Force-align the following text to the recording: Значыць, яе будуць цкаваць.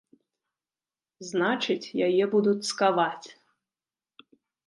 Значыць, 1.29 1.93
яе 2.07 2.23
будуць 2.33 2.67
цкаваць. 2.71 3.27